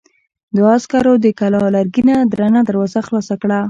دوو 0.55 0.67
عسکرو 0.77 1.13
د 1.23 1.27
کلا 1.39 1.61
لرګينه 1.75 2.15
درنه 2.31 2.61
دروازه 2.69 2.99
خلاصه 3.07 3.35
کړه. 3.41 3.57